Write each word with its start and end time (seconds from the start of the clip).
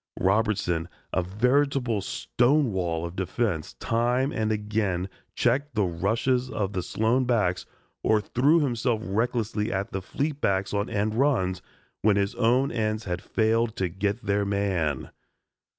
Robertson, 0.19 0.89
a 1.13 1.21
veritable 1.21 2.01
stonewall 2.01 3.05
of 3.05 3.15
defense, 3.15 3.75
time 3.75 4.31
and 4.31 4.51
again 4.51 5.09
checked 5.35 5.75
the 5.75 5.83
rushes 5.85 6.49
of 6.49 6.73
the 6.73 6.81
Sloan 6.81 7.25
backs 7.25 7.67
or 8.01 8.19
threw 8.19 8.61
himself 8.61 9.01
recklessly 9.03 9.71
at 9.71 9.91
fleet 10.03 10.41
backs 10.41 10.73
on 10.73 10.89
end 10.89 11.13
runs 11.13 11.61
when 12.01 12.15
his 12.15 12.33
own 12.33 12.71
ends 12.71 13.03
had 13.03 13.21
failed 13.21 13.75
to 13.75 13.89
"get 13.89 14.25
their 14.25 14.43
man." 14.43 15.11